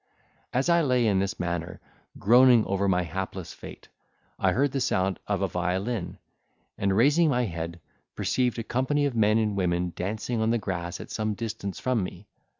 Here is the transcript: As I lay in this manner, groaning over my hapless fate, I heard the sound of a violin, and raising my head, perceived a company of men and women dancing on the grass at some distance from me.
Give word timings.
As 0.51 0.67
I 0.67 0.81
lay 0.81 1.05
in 1.05 1.19
this 1.19 1.39
manner, 1.39 1.79
groaning 2.17 2.65
over 2.65 2.87
my 2.87 3.03
hapless 3.03 3.53
fate, 3.53 3.87
I 4.39 4.51
heard 4.51 4.71
the 4.71 4.81
sound 4.81 5.19
of 5.27 5.43
a 5.43 5.47
violin, 5.47 6.17
and 6.75 6.97
raising 6.97 7.29
my 7.29 7.43
head, 7.45 7.79
perceived 8.15 8.57
a 8.57 8.63
company 8.63 9.05
of 9.05 9.15
men 9.15 9.37
and 9.37 9.55
women 9.55 9.93
dancing 9.95 10.41
on 10.41 10.49
the 10.49 10.57
grass 10.57 10.99
at 10.99 11.11
some 11.11 11.35
distance 11.35 11.79
from 11.79 12.03
me. 12.03 12.25